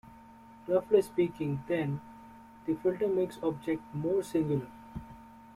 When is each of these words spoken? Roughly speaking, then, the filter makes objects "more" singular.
Roughly 0.67 1.03
speaking, 1.03 1.63
then, 1.67 2.01
the 2.65 2.73
filter 2.73 3.07
makes 3.07 3.37
objects 3.43 3.85
"more" 3.93 4.23
singular. 4.23 4.65